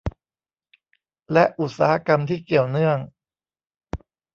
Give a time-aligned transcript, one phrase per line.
[1.33, 2.99] และอุตสาหกรรมที่เกี่ยวเนื่อง